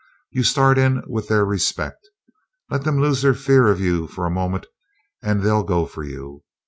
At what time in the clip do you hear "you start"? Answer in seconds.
0.31-0.79